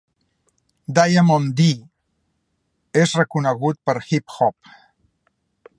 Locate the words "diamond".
0.99-1.51